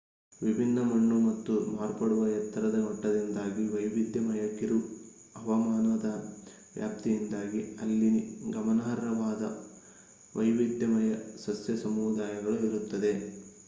[0.31, 4.77] ವಿಭಿನ್ನ ಮಣ್ಣು ಮತ್ತು ಮಾರ್ಪಡುವ ಎತ್ತರದ ಮಟ್ಟದಿಂದಾಗಿ ವೈವಿಧ್ಯಮಯ ಕಿರು
[5.35, 6.07] ಹವಾಮಾನದ
[6.75, 8.09] ವ್ಯಾಪ್ತಿಯಿಂದಾಗಿ ಅಲ್ಲಿ
[8.51, 9.51] ಗಮನಾರ್ಹವಾದ
[10.33, 11.11] ವೈವಿಧ್ಯಮಯ
[11.45, 13.13] ಸಸ್ಯ ಸಮುದಾಯಗಳು ಇರುತ್ತದೆ